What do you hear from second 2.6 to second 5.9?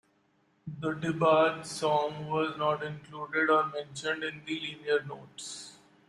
included or mentioned in the liner notes.